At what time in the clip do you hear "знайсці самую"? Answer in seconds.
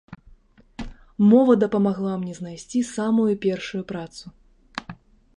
2.39-3.27